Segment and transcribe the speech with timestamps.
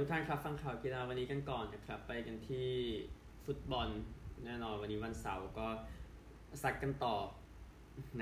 [0.02, 2.70] ุกท่านครับฟังข่าวกีฬาวันนี้กันก่อนนะครับ ไปกันที่
[3.44, 3.88] ฟุตบอล
[4.44, 5.68] แน่นอนวันนี้วันเสาร์ก็
[6.62, 7.16] ซัดกันต่อ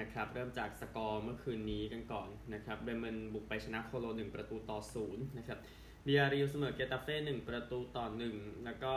[0.00, 4.78] นะครับ เริ่มจากสกอร์เมื่อคืนนี้กันก่อนนะครับเบรเมนบุกไปชนะโคโลญ 1 ประตูต่อ
[5.08, 5.58] 0 นะครับ
[6.04, 8.92] บียาร์เรอัลเสมอเกตาเฟ่1ประตูต่อ 1 แล้วก็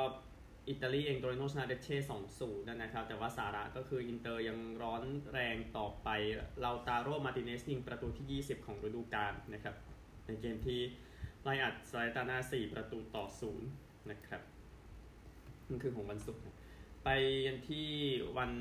[0.69, 5.03] อิตาลีเองโตริโนชนะเลชเช่2-0นย์นะครับ แต่ว่าสาระก็คืออินเตอร์ยังร้อน
[5.33, 6.09] แรงต่อไป
[6.61, 9.75] เลาตาโรมาร์ติเนซยิงประตูที่ 20 ของฤดูกาลนะครับ
[10.25, 10.81] ในเกมที่
[11.43, 13.25] ไล่อัดซาเลร์นิตานา4ประตูต่อ
[13.67, 14.41] 0นะครับ
[15.69, 16.41] นั่นคือของวันศุกร์
[17.03, 17.09] ไป
[17.45, 17.89] กันที่
[18.37, 18.51] วัน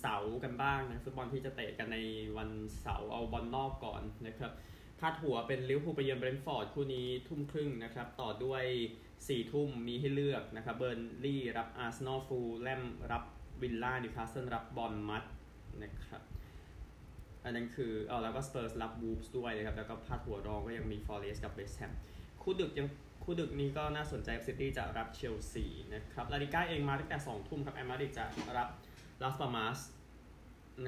[0.00, 1.98] เสาร์กันบ้างนะฟุตบอลที่จะเตะกันใน
[2.38, 4.52] วันเสาร์เอาบอลนอกก่อนนะครับ
[5.00, 8.64] พาดหัวเป็นลิเวอร์พูลไปเยือนเบรนท์ฟอร์ดคู่นี้ทุ่มครึ่งนะครับ ต่อด้วย
[9.08, 13.24] 4 ทุ่มมีให้เลือกนะครับเบอร์นลี่รับอาร์เซนอลฟูแล่มรับ
[13.62, 15.24] วิลล่านิวคาสเซิลรับบอร์นมัธ
[15.82, 16.22] นะครับ
[17.48, 21.92] อันนั้นคือเออแล้วก็สเปอร์สรับวูฟส์ด้วยนะครับ แล้วก็พาดหัวรองก็ยังมีฟอเรสต์กับเวสต์แฮม
[22.42, 22.88] คู่ดึกยัง
[23.24, 25.64] คู่ดึกนี้ก็น่าสนใจซิตี้จะรับเชลซี
[25.94, 28.24] นะครับลาลิก้าเองมาตั้งแต่2ทุ่มครับแอตมาดริดจะ
[28.58, 28.68] รับ
[29.22, 29.78] ลาสปัลมาส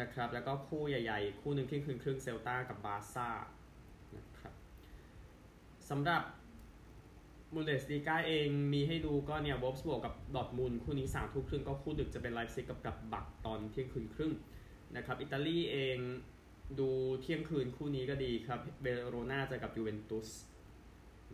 [0.01, 3.29] นะครับ แล้วก็คู่ใหญ่ๆ คู่หนึ่งเที่ยงคืนครึ่งเซลตากับบาร์ซ่า
[4.17, 4.55] นะครับ
[5.91, 6.23] สำหรับ
[7.55, 14.33] บุนเดสลีกาเองมีให้ดูก็เนี่ยวอลฟส์บวกกับดอทมูลคู่นี้สามทุ่มครึ่งก็คู่ดึกจะเป็นไลป์ซิกกับกลัดบัคตอนเที่ยงคืนครึ่ง
[14.97, 15.99] นะครับ อิตาลีเอง
[16.79, 16.89] ดู
[17.21, 20.29] เที่ยงคืนคู่นี้ก็ดีครับ เบโรนาจะกับยูเวนตุส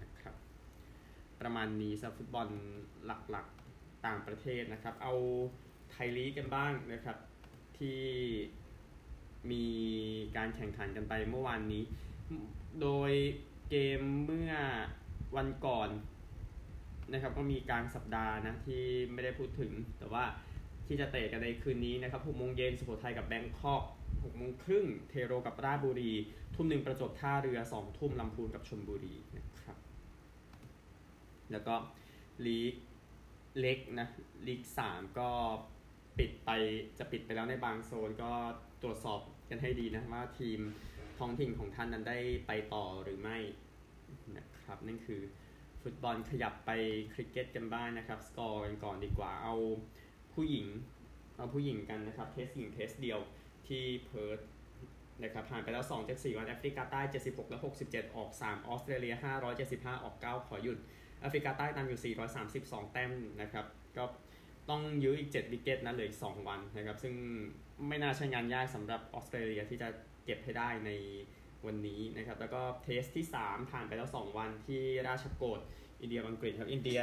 [0.02, 0.34] นะครับ
[1.40, 2.48] ประมาณนี้สำหรับฟุตบอล
[3.06, 5.14] หลักๆต่างประเทศนะครับ เอา
[5.90, 7.16] ไทยลีกกันบ้างนะครับ
[7.78, 8.00] ที่
[9.50, 9.64] มี
[10.36, 11.82] การแข่งขันกันไปเมื่อวานนี้
[12.82, 13.12] โดย
[13.70, 14.52] เกมเมื่อ
[15.36, 15.88] วันก่อน
[17.12, 20.24] นะครับก็มีกลารสัปดาห์นะที่ไม่ได้พูดถึง แต่ว่า
[20.86, 23.82] ที่จะเตะกันในคืนนี้นะครับ6โมงเย็นสุโขทัยกับแบงคอก
[24.26, 26.12] 6โมงครึ่งเทโรกับราชบุรี
[26.54, 29.76] ทุ่มหนึ่งประจวบท่าเรือ 2 ทุ่มลำพูนกับชลบุรีนะครับ
[31.50, 31.74] แล้วก็
[32.46, 32.74] ลีก
[33.60, 34.08] เล็กนะ
[34.46, 35.28] ลีก3ก็
[36.18, 36.50] ปิดไป
[36.98, 38.32] จะปิดไปแล้วในบางโซนก็
[38.82, 39.20] ตรวจสอบ
[39.50, 40.60] กันให้ดีนะว่าทีม
[41.18, 43.38] ท้องถิ่นของท่านนั้นได้ไปต่อหรือไม่
[44.36, 45.20] นะครับนั่นคือ
[45.82, 46.70] ฟุตบอลขยับไป
[47.14, 49.56] คริกเก็ตกันบ้างนะครับ สกอร์กันก่อนดีกว่าเอา
[50.34, 50.66] ผู้หญิง
[51.36, 53.18] เอาผู้หญิงกันนะครับ Test หญิง Test เดียว
[53.68, 54.40] ที่เพิร์ธ
[55.22, 59.14] นะครับผ่านไปแล้ว2จาก4วันแอฟริกาใต้ 76 และ 67 ออก 3 ออสเตรเลีย
[59.60, 60.78] 575 ออก 9 ขอหยุด
[61.20, 62.14] แอฟริกาใต้ตามอยู่
[62.52, 63.66] 432 แต้มนะครับ
[63.96, 64.04] ก็
[64.70, 67.14] ต้องยื้ออีก 7 wicket นะเหลืออีก 2 วันนะครับซึ่ง
[67.88, 69.88] ไม่น่าใช่งานยากสำหรับออสเตรเลียที่จะ
[70.24, 70.90] เก็บให้ได้ใน
[71.66, 75.60] วันนี้นะครับแล้วก็ Test ที่ 3 ผ่านไปแล้ว 2 วันที่ราชโกต
[76.00, 76.98] อินเดียอังกฤษครับอินเดีย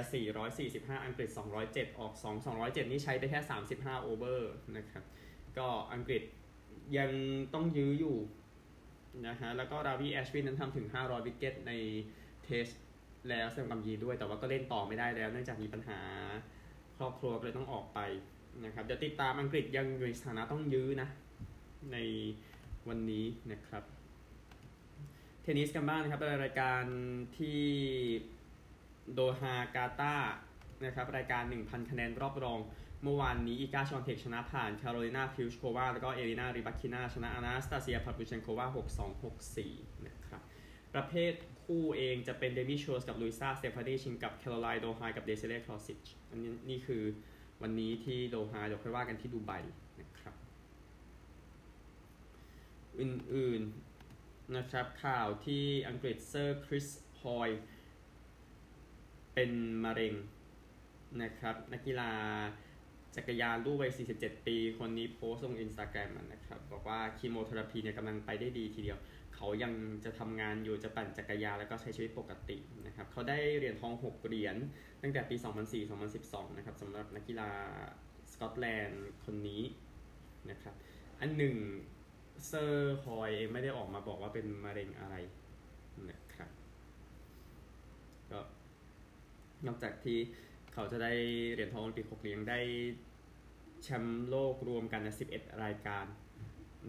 [0.49, 1.29] 445 อังกฤษ
[1.63, 3.39] 207 ออก 2 207 นี่ใช้ไปแค่
[3.71, 5.03] 35 over นะครับ
[5.57, 6.23] ก็อังกฤษ
[6.97, 7.11] ยัง
[7.53, 8.17] ต้องยื้ออยู่
[9.27, 11.71] นะฮะแล้วก็ราวีแอชวินนั้นทำถึง 500 wicket ใน
[12.43, 12.67] Test
[13.29, 15.99] แล้วแสดงความยินด้วยแต่ว่าก็เล่นต่อไม่ได้แล้ว เนื่องจากมีปัญหา
[16.97, 17.99] ครอบครัวก็เลยต้องออกไป
[18.65, 21.09] นะครับเดี๋ยวติดตามอังกฤษยังอยู่ในสถานะต้องยื้อนะ
[21.93, 21.97] ใน
[22.87, 23.83] วันนี้นะครับ
[25.41, 26.83] เทนนิสกันบ้างนะครับเป็นรายการ
[27.37, 27.61] ที่
[29.13, 30.15] โดฮากาตาร์
[30.85, 32.59] นะครับรายการ 1,000 คะแนนรอบรอง
[33.03, 39.23] เมื่อวานนี้อิกาชวอนเทคชนะผ่านคาโรลินาพลิชโควาแล้วก็เอลินาริบัคินาชนะอานาสตาเซียพาฟลูเชนโควา6-2
[39.63, 40.41] 6-4 นะครับ
[40.93, 41.33] ประเภท
[41.63, 47.03] คู่เองจะเป็นเดมิชูร์สกับลุยซาสเตฟานีชิงกับแคโรไลน์โดเลไฮด์กับเดซิเรคราฟซีคอันนี้นี่คือ
[47.61, 49.51] วันนี้ที่โดฮาเดี๋ยวค่อยว่ากันที่ดูไบ
[50.01, 50.35] นะครับ
[52.99, 56.87] อื่นๆนะครับข่าวที่อังกฤษเซอร์คริส
[57.21, 57.49] ฮอย
[59.33, 59.51] เป็น
[59.83, 60.13] มะเร็ง
[61.21, 62.11] นะครับนักกีฬา
[63.15, 68.99] จักรยานรูปวัย 47 ปี คนนี้โพสต์ลงอินสตาแกรมนะครับ บอกว่าคีโมเทอราพีเนี่ยกำลังไปได้ดีทีเดียว
[69.35, 69.73] เขายัง
[70.05, 74.55] จะทำงานอยู่จะปั่นจักรยานแล้วก็ใช้ชีวิตปกตินะครับ เขาได้เหรียญทอง 6 เหรียญ
[75.01, 75.35] ตั้งแต่ปี
[75.97, 77.49] 2004-2012 นะครับสำหรับนักกีฬา
[78.31, 79.63] สกอตแลนด์คนนี้
[80.49, 80.75] นะครับ
[81.19, 81.55] อันหนึ่ง
[82.47, 85.15] เซอร์ฮอยเองไม่ได้ออกมาบอกว่าเป็นมะเร็งอะไร
[86.09, 86.49] นะครับ
[88.31, 88.39] ก็
[89.67, 90.19] นอกจากที่
[90.73, 91.13] เขาจะได้
[91.53, 92.59] เหรียญทองโอลิมปิก6เหรียญได้
[93.83, 96.05] แชมป์โลกรวมกันนะ11 รายการ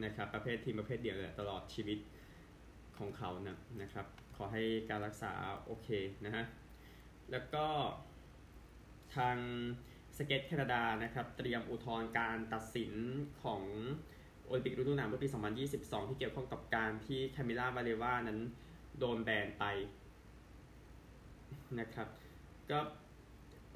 [0.04, 1.98] นะครับ ประเภททีมประเภทเดียวเลยตลอดชีวิต
[2.98, 5.32] ของเขานะนะครับ ขอให้การรักษา
[5.66, 5.88] โอเค
[6.24, 6.44] นะฮะ
[7.30, 7.66] แล้วก็
[9.16, 9.36] ทาง
[10.16, 12.92] Skate Canada นะครับ เตรียมอุทธรณ์การตัดสิน
[13.42, 13.62] ของ
[14.44, 15.28] โอลิมปิกฤดูหนาวเมื่อปี
[15.68, 18.38] 2022 ที่เกี่ยวข้องกับการที่คามิล่าวาลิเอวานั้น
[18.98, 19.64] โดนแบนไป
[21.80, 22.08] นะครับ
[22.70, 22.78] ก็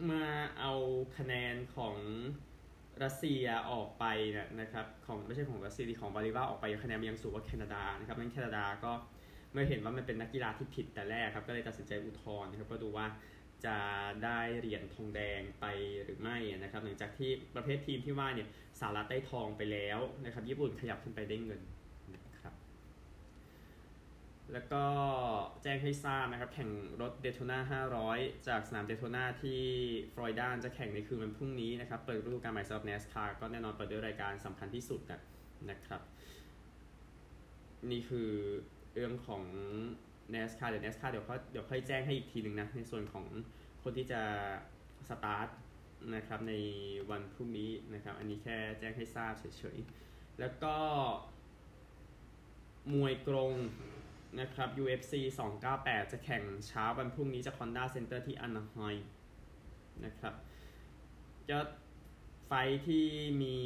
[0.08, 0.26] เมื่อ
[0.60, 0.72] เอา
[1.16, 1.96] คะแนนของ
[3.04, 8.92] รัสเซียออกไปเนี่ยนะครับของไม่ใช่ของรัสเซียที่ของวาเลวาออกไปคะแนนมันยังสูงกว่าแคนาดานะครับนั้นแคนาดาก็
[9.52, 13.06] เมื่อเห็นว่ามันเป็นนักกีฬาที่ผิดแต่แรกครับก็เลยตัดสินใจอุทธรณ์นะครับก็ดูว่า
[13.64, 13.76] จะ
[14.24, 15.64] ได้เหรียญทองแดงไป
[16.04, 18.48] หรือไม่นะครับหลังจากที่ประเภททีมที่ว่าเนี่ย
[18.80, 21.60] สหรัฐได้ทองไปแล้วนะครับญี่ปุ่นขยับขึ้นไปได้เงิน
[24.52, 24.84] แล้วก็
[25.62, 26.70] แจ้งให้ทราบนะครับ แข่ง
[27.02, 27.58] รถเดโ t นา
[28.04, 29.62] 500 จากสนามเดโ t นาที่
[30.14, 35.00] ฟลอริดาจะแข่งในคืนวันพรุ่งนี้นะครับ เปิดฤดูกาลใหม่สำหรับ NASCAR ก็แน่นอนเปิดด้วยรายการสำคัญที่สุด
[35.70, 36.02] นะครับ
[37.90, 38.30] นี่คือ
[38.94, 39.44] เรื่องของ
[40.32, 43.26] NASCAR เดี๋ยว NASCAR เดี๋ยวเขาเดี๋ยวค่อยแจ้งให้อีกทีหนึ่งนะ ในส่วนของ
[43.82, 44.22] คนที่จะ
[45.08, 45.48] สตาร์ท
[46.14, 46.54] นะครับใน
[47.10, 50.76] วันพรุ่งนี้นะครับ อันนี้แค่แจ้งให้ทราบเฉยๆ แล้วก็
[52.92, 53.52] มวยกรง
[54.40, 55.12] นะครับ UFC
[55.62, 59.00] 298 จะแข่งเช้าวันพรุ่งนี้จาก Honda Center ที่ Anaheim
[60.04, 60.34] นะครับ
[61.48, 61.58] จะ
[62.46, 62.52] ไฟต์
[62.86, 63.06] ที่
[63.42, 63.56] มี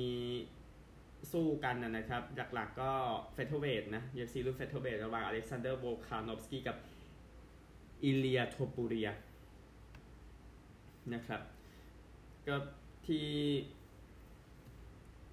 [1.32, 2.22] สู้กันนะครับ
[2.54, 2.92] หลักๆก็
[3.32, 6.76] featherweight นะ UFC รุ่น featherweight ระหว่างอเล็กซานเดอร์โวลคานอฟสกี้กับ
[8.02, 9.08] อิเลียโทปูเรีย
[11.14, 11.40] นะครับ
[12.46, 12.56] ก็
[13.06, 13.26] ที่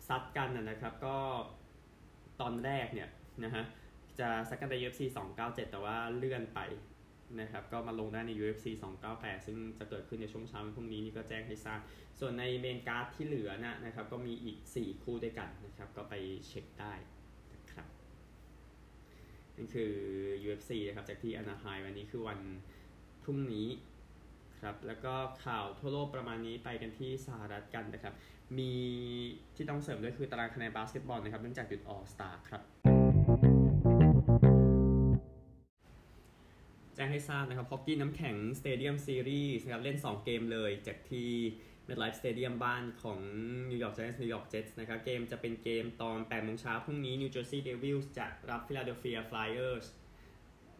[0.07, 1.17] ซัดกันนะครับ ก็
[2.41, 3.09] ตอนแรกเนี่ย
[3.43, 3.63] นะฮะ
[4.19, 5.01] จะซัดกันใน UFC
[5.35, 6.59] 297 แต่ว่าเลื่อนไป
[7.39, 8.65] นะครับก็มาลงได้ใน UFC
[9.05, 11.79] 298 ซึ่งจะเกิดขึ้นในช่วงเช้าวันพรุ่งนี้นี่ก็แจ้งให้ทราบ
[12.19, 16.13] ส่วนใน main card ที่เหลือนะนะครับก็มีอีก 4 คู่ด้วยกันนะครับก็ไป
[16.47, 16.93] เช็คได้
[17.53, 17.87] นะครับ
[19.55, 19.93] นั่นคือ
[20.45, 22.39] UFC นะครับจากที่ Anaheim วันนี้คือวัน
[23.23, 23.67] พรุ่งนี้
[24.61, 25.13] ครับแล้วก็
[25.45, 28.13] ข่าวทั่วโลกประมาณนี้ไปกันที่สหรัฐกันนะครับ
[28.57, 28.71] มี
[29.55, 32.88] ที่ต้องเสริมด้วยคือตารางคะแนนบาสเกตบอลนะครับเนื่องจากหยุด All-Star ครับ
[36.99, 41.29] แจ้งให้ทราบนะครับฮอกกี้น้ำแข็ง Stadium Series นะครับเล่น 2 เกมเลยจากที่
[41.87, 43.19] MetLife Stadium บ้านของ
[43.69, 49.85] New York Giants New York Jets นะครับเกมจะเป็นเกมตอน8โมงเช้าพรุ่งนี้ New Jersey Devils จะรับ Philadelphia Flyers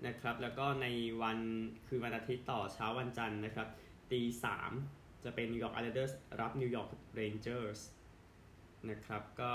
[0.08, 0.88] นะครับแล้วก็ใน
[1.22, 1.40] วัน
[1.88, 3.68] คือวันอาทิตย์ต่อเช้าวันจันทร์นะครับ
[4.12, 4.72] ตีสาม
[5.24, 6.90] จะเป็น New York Islanders รับ New York
[7.20, 7.80] Rangers
[8.90, 9.52] นะครับก็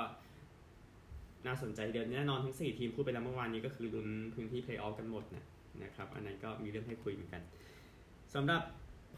[1.46, 5.44] น่าสนใจเดือนแน่นอนทั้ง 4 ทีมพูดไปแล้วเมื่อวานนี้ก็คือลุ้นพื้นที่เพลย์ออฟกันหมดนะ
[5.82, 7.42] นะครับ อันนั้นก็มีเรื่องให้คุยเหมือนกัน
[8.34, 8.62] สำหรับ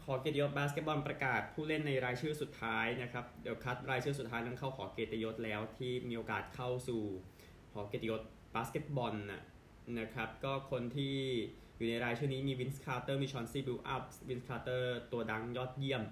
[0.03, 7.01] หอเกียรติยศบาสเกตบอลประกาศผู้เล่นในรายชื่อสุดท้ายนะครับ เดี๋ยวคัดรายชื่อสุดท้ายนั้นเข้าหอเกียรติยศแล้วที่มีโอกาสเข้าสู่
[7.73, 8.21] หอเกียรติยศ
[8.55, 9.43] บาสเกตบอลนะ
[9.99, 11.15] นะครับก็คนที่
[11.77, 16.03] อยู่ในรายชื่อนี้มี Vince Carter มี Chauncey Billups Vince Carter ตัวดังยอดเยี่ยม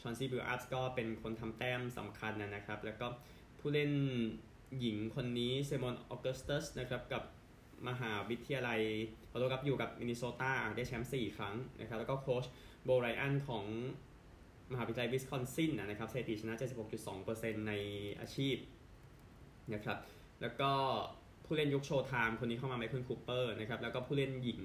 [0.00, 3.06] Chauncey Billups ก็เป็นคนทำแต้มสำคัญนะครับ แล้วก็
[3.58, 3.92] ผู้เล่น
[4.80, 7.22] หญิงคนนี้ Seimone Augustus นะครับกับ
[7.88, 8.80] มหาวิทยาลัย
[9.30, 12.44] ขอโทษครับอยู่กับมินนิโซตาได้แชมป์4 ครั้งนะครับ แล้วก็โค้ช
[12.84, 13.64] Bo Ryan ของ
[14.72, 16.54] มหาวิทยาลัยวิสคอนซินนะครับสถิติชนะ
[17.10, 17.72] 76.2%ใน
[18.20, 18.56] อาชีพ
[19.74, 19.98] นะครับ
[20.40, 20.70] แล้วก็
[21.44, 24.60] ผู้เล่นยุค Showtime คนนี้เข้ามา Michael Cooper นะครับ แล้วก็ผู้เล่นหญิง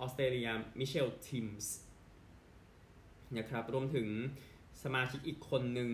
[0.00, 1.74] ออสเตรเลีย Michele Timms
[3.38, 4.08] นะครับ รวมถึง
[4.82, 5.90] สมาชิกอีกคนหนึ่ง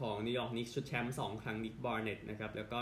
[0.00, 2.78] ของ New York Knicks ชุดแชมป์2ครั้ง Dick Barnett นะครับ แล้วก็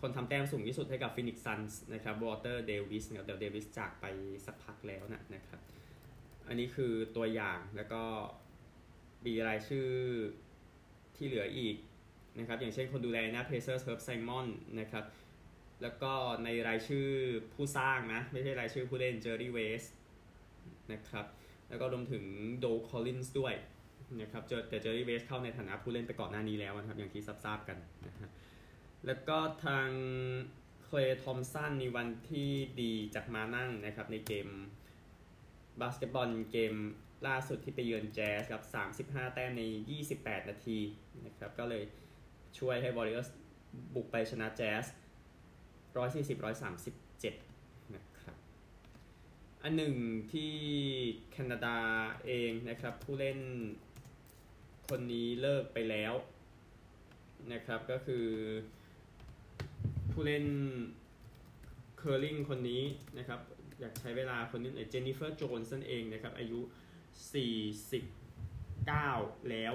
[0.00, 4.04] คนทำแต้มสูงที่สุดให้กับ Phoenix Suns นะครับ Walter Davis นะครับเดลเดวิสจากไป
[4.46, 5.60] สักพักแล้วนะนะครับ
[6.48, 8.02] อันนี้คือตัวอย่างแล้วก็
[9.26, 9.88] มีรายชื่อ
[11.16, 11.76] ที่เหลืออีก
[12.38, 14.46] นะครับ อย่างเช่นคนดูแลนะ Pacers Herb Simon
[14.80, 15.04] นะครับ
[15.82, 16.12] แล้วก็
[16.44, 17.06] ในรายชื่อ
[17.54, 19.82] ผู้สร้างนะ ไม่ใช่รายชื่อผู้เล่น Jerry West
[20.92, 21.26] นะครับ
[21.68, 22.24] แล้วก็รวมถึง
[22.58, 23.54] Doug Collins ด้วย
[24.20, 28.30] นะครับเจอแต่ Jerry West เข้าในฐานะผู้เล่นไปก่อนหน้านี้แล้วนะครับ อย่างที่ทราบกันนะฮะ
[29.06, 29.88] แล้วก็ทาง
[30.84, 34.48] Klay Thompson ในวันที่ดีจากม้านั่งนะครับในเกม
[35.80, 36.74] บาสเกตบอลเกม
[37.26, 38.62] ล่าสุดที่ไปเยือนแจ๊สครับ
[38.96, 39.62] 35 แต้มใน
[40.06, 40.78] 28 นาที
[41.26, 41.82] นะครับก็เลย
[42.58, 43.28] ช่วยให้ Warriors
[43.94, 44.84] บุกไปชนะแจ๊ส
[46.00, 48.36] 140-137 นะครับ
[49.62, 49.94] อันหนึ่ง
[50.32, 50.52] ที่
[51.30, 51.76] แคนาดา
[52.24, 53.38] เองนะครับ ผู้เล่น
[54.88, 56.14] คนนี้เลิกไปแล้ว
[57.52, 58.26] นะครับก็คือ
[60.20, 60.48] ผู้เล่น
[61.98, 62.82] เคอร์ลิงคนนี้
[63.18, 63.40] นะครับ
[63.80, 66.60] อยากใช้เวลาคนนี้ Jennifer Jones เองนะครับอายุ
[67.84, 69.74] 49 แล้ว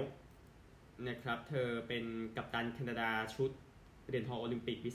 [1.08, 2.04] นะครับเธอเป็น
[2.36, 3.50] กัปตันแคนาดาชุด
[4.06, 4.90] เหรียญทองโอลิมปิกปี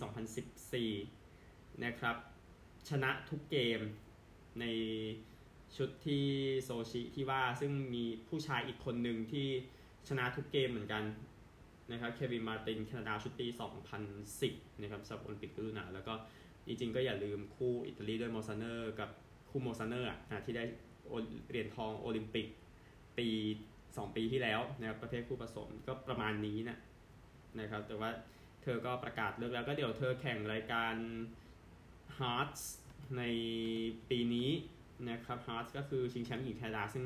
[0.90, 2.16] 2014 นะครับ
[2.90, 3.80] ชนะทุกเกม
[4.60, 4.66] ใน
[5.76, 6.26] ชุดที่
[6.64, 9.48] โซชิที่ว่าซึ่งมีผู้ชายอีกคนหนึ่งที่
[10.08, 11.04] ชนะทุกเกมเหมือนกัน
[11.92, 13.48] นะครับ Kevin Martin แคนาดาชุดปี
[14.14, 16.14] 2010 นะครับสำหรับโอลิมปิกฤดูหนาวแล้วก็
[16.68, 19.10] จริงๆก็อย่าลืมคู่อิตาลีด้วย Mosaner กับ
[19.50, 20.64] คู่ Mosaner อะที่ได้
[21.50, 22.48] เหรียญทองโอลิมปิก
[23.18, 23.28] ปี
[23.72, 26.78] 2 ปีที่แล้วนะครับประเภทคู่ผสมก็ประมาณนี้นะ
[27.60, 28.10] นะครับแต่ว่า
[28.64, 30.96] เธอก็ประกาศเลิกแล้วก็เดี๋ยวเธอแข่งรายการ
[32.20, 32.64] Hearts
[33.18, 33.24] ใน
[34.10, 34.50] ปีนี้
[35.10, 37.06] นะครับฮาร์ s ก็คือชิงแชมป์หญิงแคนาดาซึ่ง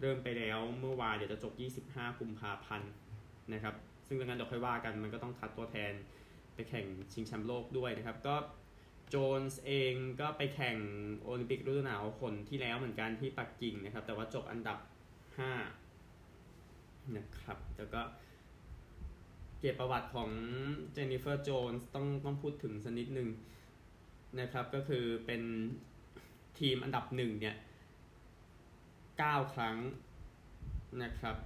[0.00, 1.52] เริ่มไปแล้วเมื่อวานเดี๋ยวจะจบ
[1.96, 2.90] 25 กุมภาพันธ์
[3.52, 3.74] นะครับ
[4.06, 5.92] ซึ่งดังนั้นเดี๋ยวค่อยว่ากันมันก็ต้องคัดตัวแทน
[6.54, 8.36] ไปแข่งชิงแชมป์โลกด้วยนะครับ ก็
[9.10, 10.76] โจนส์เองก็ไปแข่ง
[11.22, 14.78] โอลิมปิกฤดูหนาวคนที่แล้วเหมือนกันที่ปักกิ่งนะครับ แต่ว่าจบอันดับ
[15.96, 18.00] 5 นะครับแล้วก็
[19.58, 20.30] เกียรติประวัติของ
[20.92, 23.28] เจนนิเฟอร์โจนส์ต้องต้องพูดถึงสักนิดนึง
[24.40, 25.42] นะครับก็คือเป็น
[26.58, 27.56] ทีมอันดับหนึ่งเนี่ย
[28.78, 29.76] 9 ครั้ง
[31.02, 31.36] นะครับ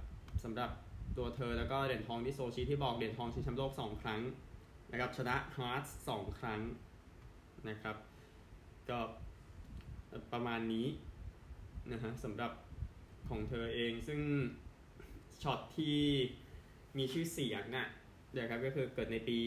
[0.43, 0.71] สำหรับ
[1.17, 4.21] ตัวเธอแล้วก็เหรียญทองที่โซชิที่บอกเหรียญทองชิงแชมป์โลก 2 ครั้ง
[4.91, 6.61] นะครับชนะ Hearts สองครั้ง
[7.69, 7.95] นะครับ
[8.89, 8.99] ก็
[10.33, 10.87] ประมาณนี้
[11.91, 12.51] นะฮะสำหรับ
[13.29, 14.21] ของเธอเองซึ่ง
[15.43, 15.97] ช็อตที่
[16.97, 17.87] มีชื่อเสียงนะฮะ
[18.33, 19.39] เดี๋ยวครับก็คือเกิดในปี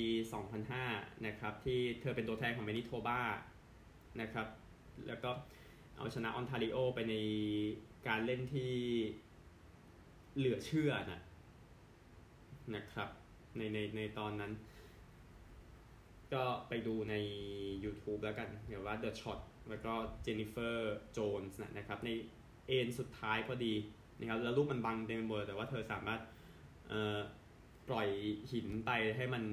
[0.58, 3.20] 2005 นะครับ ที่เธอเป็นตัวแทนของ Manitoba
[4.20, 4.46] นะครับ
[5.08, 5.30] แล้วก็
[5.96, 7.14] เอาชนะออนทาริโอไปใน
[8.08, 8.72] การเล่นที่
[10.36, 11.20] เหลือเชื่อนะ
[12.76, 13.08] นะครับ
[13.56, 14.52] ในในในตอนนั้น
[16.34, 17.14] ก็ไปดูใน
[17.84, 19.92] YouTube แล้วกันเดี๋ยวว่า The Shot แล้วก็
[20.22, 22.10] เจนนิเฟอร์โจนส์นะครับ ใน
[22.66, 23.74] เอ็นสุดท้ายพอดี
[24.18, 26.20] นะครับแล้วรูปมันบังเต็มหมดแต่ว่าเธอสามารถ
[27.88, 28.08] ปล่อย
[28.52, 29.44] หินไปให้มัน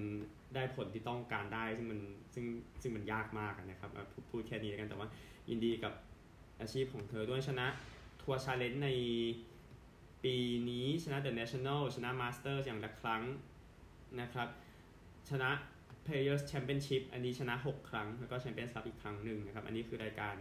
[0.56, 2.00] ได้ผลที่ต้องการได้ ซึ่งมัน
[2.34, 2.46] ซึ่ง
[2.82, 3.92] ซึ่งมันยากมากนะครับ
[4.30, 5.08] พูดแค่นี้แล้วกันแต่ว่า
[5.50, 5.94] ยินดีกับ
[6.62, 7.68] อาชีพของเธอด้วยชนะ
[8.22, 8.90] ทัวร์ชาเลนจ์ใน
[10.24, 10.38] ปี
[10.70, 13.24] นี้ชนะ The National ชนะ Masters อย่างละครั้ง
[14.22, 14.50] นะครับ
[15.30, 15.50] ชนะ
[16.06, 20.36] Players Championship อันนี้ชนะ 6 ครั้ง แล้วก็ Champions Cup อีกครั้งหนึ่งนะครับ อันนี้คือรายการ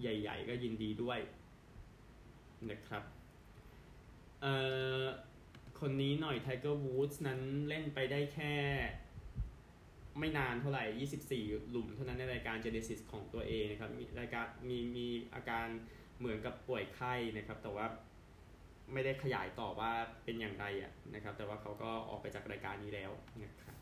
[0.00, 1.18] ใหญ่ ๆ ก็ยินดีด้วย
[2.70, 3.02] นะครับ
[4.40, 4.54] เอ่
[5.02, 5.04] อ
[5.80, 8.54] คนนี้หน่อย Tiger Woods นั้นเล่นไปได้แค่
[10.18, 10.84] ไม่นานเท่าไหร่
[11.44, 15.66] 24 หลุมเท่านั้นในรายการ Genesis ของตัวเองนะครับ มีรายการมีมีอาการ
[16.18, 17.86] เหมือนกับป่วยไข้นะครับ แต่ว่า
[18.92, 19.90] ไม่ได้ขยายต่อว่า
[20.24, 23.10] เป็นอย่างไรอะนะครับ แต่ว่าเขาก็ออกไปจากรายการนี้แล้ว
[23.44, 23.76] นะครับ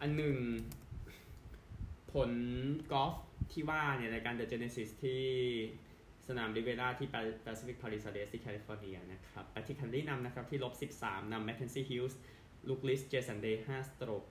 [0.00, 0.36] อันหนึ่ง
[2.12, 2.30] ผล
[2.92, 3.14] กอล์ฟ
[3.52, 5.22] ที่ว่าเนี่ยรายการ The Genesis ที่
[6.28, 7.08] สนามดิเวล่าที่
[7.46, 12.14] Pacific Palisades ที่แคลิฟอร์เนียนะครับ Patrick Cantlay นำนะครับที่ลบ 13นำ Mackenzie Hills
[12.68, 14.24] ลูกลิสเจสันเดย์5สโตรก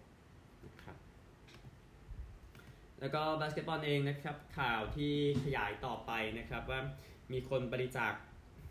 [0.68, 0.98] นะครับ
[3.00, 6.80] แล้วก็บาสเกตบอลเองนะครับข่าวที่ขยายต่อไปนะครับว่า
[7.34, 8.14] มีคนบริจาค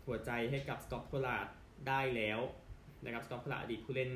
[0.05, 1.47] หัวใจให้กับ Scot Pollard
[1.87, 2.39] ได้แล้ว
[3.05, 4.11] นะครับ Scot Pollard อดีตผู้เล่น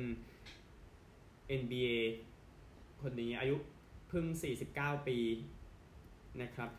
[1.60, 1.88] NBA
[3.02, 3.56] คนนี้อายุ
[4.08, 4.24] เพิ่ง
[4.66, 5.18] 49 ปี
[6.42, 6.70] นะครับ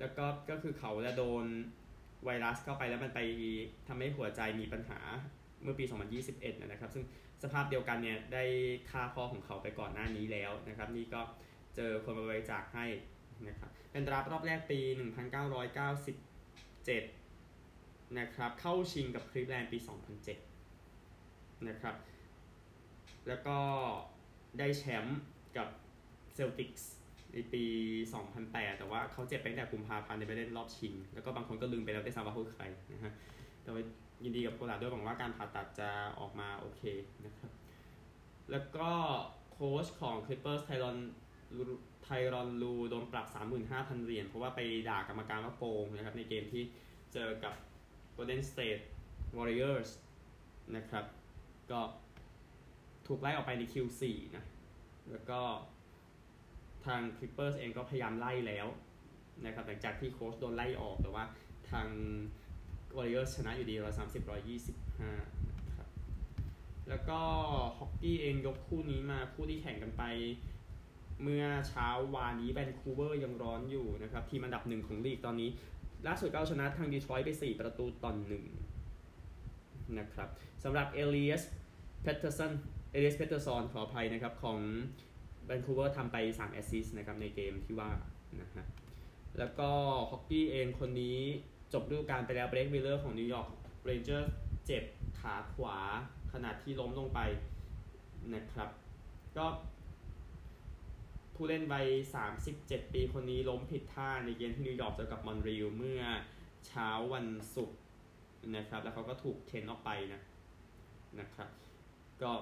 [0.00, 1.44] แล้วก็ก็คือเขาจะโดน
[2.24, 3.20] ไวรัสเข้าไปแล้วมันไป
[3.88, 5.00] ทำให้หัวใจมีปัญหา
[5.62, 5.84] เมื่อปี
[6.22, 7.04] 2021 นะครับ ซึ่ง
[7.42, 8.44] สภาพเดียวกันเนี่ยได้
[8.90, 11.20] ค่าพ่อของเขาไปก่อนหน้านี้แล้วนะครับ นี่ก็
[11.76, 12.86] เจอคนมาบริจาคให้
[13.48, 17.25] นะครับ เป็นราฟรอบแรกปี 1997
[18.18, 19.78] นะครับเข้าชิงกับคลิฟแลนด์ปี
[20.52, 21.94] 2007 นะครับ
[23.28, 23.56] แล้วก็
[24.58, 25.20] ได้แชมป์
[25.56, 25.68] กับ
[26.34, 26.90] Celtics
[27.32, 27.64] ในปี
[28.20, 33.12] 2008 แต่ว่าเขาเจ็บไปตั้งแต่กุมภาพันธ์ในไปเล่นรอบชิง แล้วก็บางคนก็ลืมไปแล้วด้วยซ้ำว่าเขาคือใครนะฮะ
[33.62, 33.82] แต่ว่า
[34.24, 36.82] ยินดีกับโคลาด้วยหวังว่าการผ่าตัดจะออกมาโอเค
[37.26, 37.50] นะครับ
[38.50, 38.90] แล้วก็
[39.52, 40.96] โค้ชของ Clippers Tyronn
[42.02, 43.26] Tyronn Lue โดนปรับ
[43.66, 46.62] 35,000 เหรียญเพราะว่าไปด่ากรรมการว่าโกงนะครับในเกมที่
[47.14, 47.54] เจอกับ
[48.16, 48.82] Golden State
[49.36, 49.90] Warriors
[50.76, 51.04] นะครับ
[51.70, 51.80] ก็
[53.06, 54.02] ถูกไล่ออกไปใน Q4
[54.36, 54.44] นะ
[55.10, 55.40] แล้วก็
[56.86, 58.66] ทาง Clippers เองก็พยายามไล่แล้ว
[59.44, 61.24] นะครับหลังจากที่โค้ชโดนไล่ออกแต่ว่า
[61.70, 61.88] ทาง
[62.96, 65.12] Warriors ชนะอยู่ดีร้อยสามสิบร้อยยี่สิบห้า
[65.48, 65.88] นะครับ
[66.88, 67.20] แล้วก็
[67.78, 70.04] ฮอกกี้เองยกคู่นี้มาคู่ที่แข่งกันไป
[71.22, 75.50] เมื่อเช้าวานนี้แวนคูเวอร์ยังร้อนอยู่นะครับ ทีมอันดับหนึ่งของลีกตอนนี้
[76.06, 78.44] ล่าสุดก็ชนะทาง Detroit ไป 4 ประตูต่อหนึ่ง
[79.98, 80.28] นะครับ
[80.64, 81.42] สำหรับ Elias
[82.02, 82.52] Pettersson
[82.90, 84.58] Elias Pettersson ขออภัยนะครับ ของ
[85.44, 87.90] Vancouver ทำไป3 assist นะครับในเกมที่ว่า
[88.40, 88.64] นะฮะ
[89.38, 89.70] แล้วก็
[90.10, 91.18] ฮอกกี้เองคนนี้
[91.72, 93.48] จบฤดูกาลไปแล้ว Blake Wheeler ของ New York
[93.84, 94.30] Rangers
[94.66, 94.84] เจ็บ
[95.20, 95.78] ขาขวา
[96.32, 97.20] ขณะที่ล้มลงไป
[98.34, 98.68] นะครับ
[99.36, 99.46] ก็
[101.36, 101.86] ผู้เล่นวัย
[102.40, 106.02] 37 ปีคนนี้ล้มผิดท่าในเกมที่นิวยอร์กเจอกับมอนทรีออลเมื่อ
[106.66, 107.26] เช้าวัน
[107.56, 107.78] ศุกร์
[108.56, 110.22] นะครับ แล้วเขาก็ถูกเทนออกไปนะ
[111.20, 111.48] นะครับ
[112.22, 112.32] ก็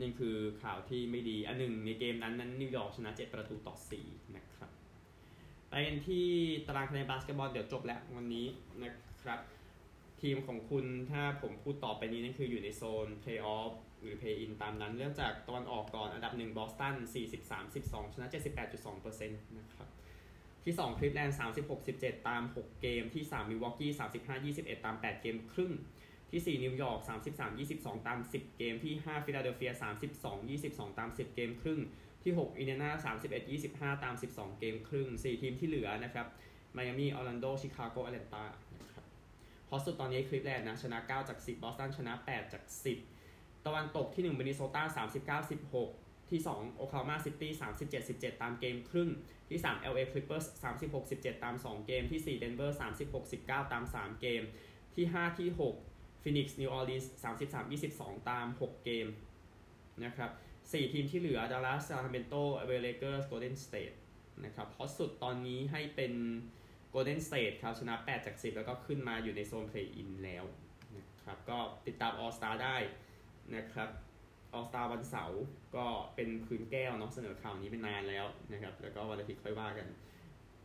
[0.00, 3.74] นี่คือข่าวที่ไม่ดี อันหนึ่งในเกมนั้นนั้นนิวยอร์กชนะ 7 ประตูต่อ
[4.06, 4.70] 4 นะครับ
[5.68, 6.26] ไปกันที่
[6.66, 8.46] ตารางคะแนนบาสเกตบอลเดี๋ยวจบแล้ววันนี้
[8.82, 8.92] นะ
[9.22, 9.40] ครับ
[10.22, 16.96] ทีมของคุณถ้าผมพูดต่อไปนี้นั่นคืออยู่ในโซนเพลย์ออฟ หรือ play-in ตามนั้นเริ่มจากตะวันออกก่อนอันดับ1บอสตัน
[17.36, 18.28] 43 12 ชนะ
[18.76, 19.88] 78.2%นะครับ
[20.64, 21.36] ที่2คลีฟแลนด์
[21.80, 23.90] 36-17 ตาม 6 เกมที่ 3 มิลวอกี
[24.38, 25.72] 35-21 ตาม 8 เกมครึ่ง
[26.30, 26.98] ที่ 4 นิวยอร์ก
[27.48, 29.72] 33-22 ตาม 10 เกมที่ 5 ฟิลาเดลเฟีย
[30.34, 31.80] 32-22 ตาม 10 เกมครึ่ง
[32.24, 32.90] ที่ 6 อินเดียนา
[33.52, 36.26] 31-25 ตาม 12 เกมครึ่ง 4 ทีมที่เหลือนะครับ
[36.72, 38.44] ไมอามี่ออร์แลนโด ชิคาโกแอตแลนตา
[38.82, 39.04] นะครับ
[39.70, 42.62] ฮอตสุดตอนนี้คลีฟแลนด์นะชนะ 9 จาก 10 บอสตันชนะ 8 จาก
[42.96, 43.19] 10
[43.66, 44.82] ตะวันตกที่ 1 มินนิโซตา
[45.58, 47.52] 39-16 ที่ 2 โอคลาโฮมาซิตี้
[47.96, 49.10] 37-17 ตามเกมครึ่ง
[49.48, 50.46] ที่ 3 LA Clippers
[50.94, 52.70] 36-17 ตาม 2 เกม ที่ 4 Denver
[53.22, 54.42] 36-19 ตาม 3 เกม
[54.94, 55.48] ที่ 5 ที่
[55.86, 57.06] 6 Phoenix New Orleans
[57.66, 59.06] 33-22 ตาม 6 เกม
[60.04, 63.96] นะครับ4ทีมที่เหลือ Dallas Sacramento LA Lakers Golden State
[64.44, 66.12] นะครับฮอตสุดตอนนี้ให้เป็น
[66.94, 70.44] Golden State ครับชนะ 8 จาก 10 แล้วก็ขึ้นมาอยู่ในโซน Play-in แล้ว
[70.96, 72.76] นะครับก็ติดตาม All Star ได้
[73.56, 73.90] นะครับ
[74.54, 75.42] ออสตาวันเสาร์
[75.76, 79.86] ก็เป็นพื้นแก้วเนาะเสนอข่าวนี้เป็นนานแล้วนะครับ แล้วก็วันอาทิตย์ค่อยว่ากัน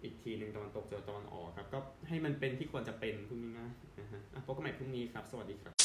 [0.03, 5.75] อีกทีหนึ่งตะวันตกเจอตะวันออกครับ ก็ให้มันเป็นที่ควรจะเป็นพรุ่งนี้นะนะฮะพบกันใหม่พรุ่งนี้ครับ สวัสดีครับ